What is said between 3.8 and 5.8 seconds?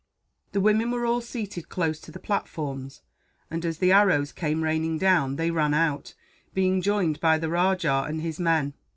arrows came raining down, they ran